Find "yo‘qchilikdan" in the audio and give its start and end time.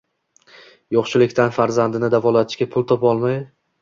0.95-1.53